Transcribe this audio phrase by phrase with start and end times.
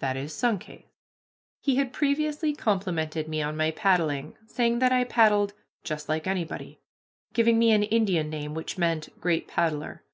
[0.00, 0.82] That is Sunkhaze."
[1.62, 6.82] He had previously complimented me on my paddling, saying that I paddled "just like anybody,"
[7.32, 10.04] giving me an Indian name which meant "great paddler."